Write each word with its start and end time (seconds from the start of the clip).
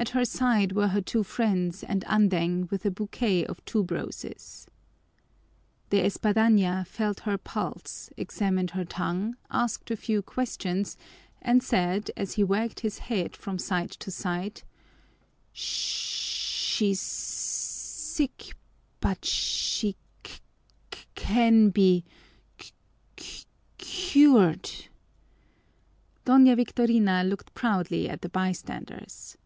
At 0.00 0.14
her 0.14 0.24
side 0.24 0.72
were 0.72 0.88
her 0.88 1.02
two 1.02 1.22
friends 1.22 1.84
and 1.84 2.04
Andeng 2.06 2.70
with 2.70 2.86
a 2.86 2.90
bouquet 2.90 3.44
of 3.44 3.62
tuberoses. 3.66 4.64
De 5.90 6.02
Espadaña 6.02 6.86
felt 6.86 7.20
her 7.20 7.36
pulse, 7.36 8.08
examined 8.16 8.70
her 8.70 8.86
tongue, 8.86 9.36
asked 9.50 9.90
a 9.90 9.98
few 9.98 10.22
questions, 10.22 10.96
and 11.42 11.62
said, 11.62 12.10
as 12.16 12.32
he 12.32 12.42
wagged 12.42 12.80
his 12.80 13.00
head 13.00 13.36
from 13.36 13.58
side 13.58 13.90
to 13.90 14.10
side, 14.10 14.62
"S 15.54 15.60
she's 15.60 16.98
s 17.02 17.06
sick, 17.06 18.56
but 19.00 19.18
s 19.22 19.28
she 19.28 19.96
c 20.26 20.36
can 21.14 21.68
be 21.68 22.04
c 23.18 23.44
cured." 23.76 24.72
Doña 26.24 26.56
Victorina 26.56 27.22
looked 27.22 27.52
proudly 27.52 28.08
at 28.08 28.22
the 28.22 28.30
bystanders. 28.30 29.36